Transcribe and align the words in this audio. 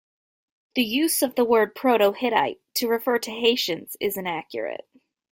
The 0.73 0.81
use 0.81 1.21
of 1.21 1.35
the 1.35 1.45
word 1.45 1.75
"Proto-Hittite" 1.75 2.59
to 2.73 2.87
refer 2.87 3.19
to 3.19 3.29
Hattians 3.29 3.95
is 3.99 4.17
inaccurate. 4.17 4.87